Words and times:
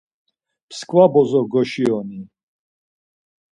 Mskva 0.69 1.05
bozo 1.13 1.39
goşiyoni. 1.51 2.21